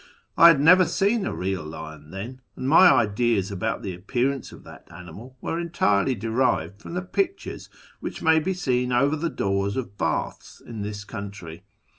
I 0.35 0.47
had 0.47 0.59
never 0.59 0.85
seen 0.85 1.27
a 1.27 1.31
real 1.35 1.63
lion 1.63 2.09
then, 2.09 2.41
and 2.55 2.67
my 2.67 2.91
ideas 2.91 3.51
about 3.51 3.83
the 3.83 3.93
appearance 3.93 4.51
of 4.51 4.63
that 4.63 4.87
animal 4.91 5.37
were 5.41 5.59
entirely 5.59 6.15
derived 6.15 6.81
from 6.81 6.95
the 6.95 7.03
pictures 7.03 7.69
which 7.99 8.23
may 8.23 8.39
be 8.39 8.55
seen 8.55 8.91
over 8.91 9.15
the 9.15 9.29
doors 9.29 9.77
of 9.77 9.99
baths 9.99 10.59
in 10.59 10.81
this 10.81 11.03
country. 11.03 11.65